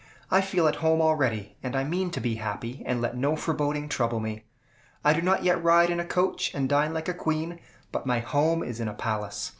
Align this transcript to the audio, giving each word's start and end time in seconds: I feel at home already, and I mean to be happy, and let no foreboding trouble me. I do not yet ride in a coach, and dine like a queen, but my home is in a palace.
I 0.31 0.41
feel 0.41 0.67
at 0.67 0.77
home 0.77 0.99
already, 0.99 1.57
and 1.61 1.75
I 1.75 1.83
mean 1.83 2.09
to 2.09 2.19
be 2.19 2.37
happy, 2.41 2.81
and 2.87 3.01
let 3.03 3.15
no 3.15 3.35
foreboding 3.35 3.87
trouble 3.87 4.19
me. 4.19 4.45
I 5.05 5.13
do 5.13 5.21
not 5.21 5.43
yet 5.43 5.63
ride 5.63 5.91
in 5.91 5.99
a 5.99 6.05
coach, 6.05 6.55
and 6.55 6.67
dine 6.67 6.91
like 6.91 7.07
a 7.07 7.13
queen, 7.13 7.59
but 7.91 8.07
my 8.07 8.17
home 8.17 8.63
is 8.63 8.79
in 8.79 8.87
a 8.87 8.95
palace. 8.95 9.49